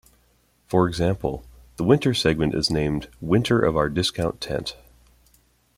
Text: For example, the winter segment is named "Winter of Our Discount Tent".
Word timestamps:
For 0.65 0.87
example, 0.87 1.45
the 1.75 1.83
winter 1.83 2.15
segment 2.15 2.55
is 2.55 2.71
named 2.71 3.07
"Winter 3.21 3.59
of 3.61 3.77
Our 3.77 3.87
Discount 3.87 4.41
Tent". 4.41 4.75